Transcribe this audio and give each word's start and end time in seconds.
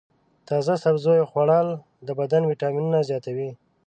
د 0.03 0.03
تازه 0.49 0.73
سبزیو 0.83 1.29
خوړل 1.31 1.67
د 2.07 2.09
بدن 2.19 2.41
ویټامینونه 2.45 2.99
زیاتوي. 3.09 3.49